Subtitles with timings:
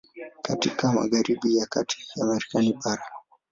[0.27, 3.03] Iko katika magharibi ya kati ya Marekani bara.